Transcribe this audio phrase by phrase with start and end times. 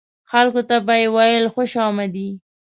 [0.31, 2.29] خلکو ته به یې ویل خوش آمدي.